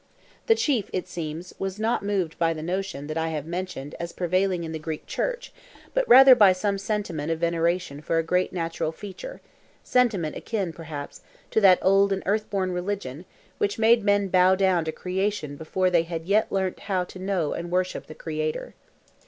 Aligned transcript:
The 0.47 0.55
chief, 0.55 0.89
it 0.91 1.07
seems, 1.07 1.53
was 1.59 1.79
not 1.79 2.01
moved 2.01 2.39
by 2.39 2.55
the 2.55 2.63
notion 2.63 3.15
I 3.15 3.27
have 3.29 3.45
mentioned 3.45 3.93
as 3.99 4.13
prevailing 4.13 4.63
in 4.63 4.71
the 4.71 4.79
Greek 4.79 5.05
Church, 5.05 5.53
but 5.93 6.09
rather 6.09 6.33
by 6.33 6.53
some 6.53 6.79
sentiment 6.79 7.31
of 7.31 7.37
veneration 7.41 8.01
for 8.01 8.17
a 8.17 8.23
great 8.23 8.51
natural 8.51 8.91
feature—sentiment 8.91 10.35
akin, 10.35 10.73
perhaps, 10.73 11.21
to 11.51 11.61
that 11.61 11.77
old 11.83 12.11
and 12.11 12.23
earthborn 12.25 12.71
religion, 12.71 13.25
which 13.59 13.77
made 13.77 14.03
men 14.03 14.29
bow 14.29 14.55
down 14.55 14.85
to 14.85 14.91
creation 14.91 15.55
before 15.55 15.91
they 15.91 16.01
had 16.01 16.25
yet 16.25 16.51
learnt 16.51 16.79
how 16.79 17.03
to 17.03 17.19
know 17.19 17.53
and 17.53 17.69
worship 17.69 18.07
the 18.07 18.15
Creator. 18.15 18.73